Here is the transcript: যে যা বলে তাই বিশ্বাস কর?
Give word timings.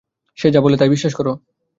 যে 0.37 0.47
যা 0.51 0.59
বলে 0.61 0.75
তাই 0.77 0.89
বিশ্বাস 0.89 1.13
কর? 1.15 1.27